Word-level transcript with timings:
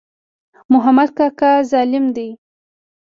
محمود 0.73 1.09
کاکا 1.17 1.51
ظالم 1.71 2.05
دی. 2.15 2.29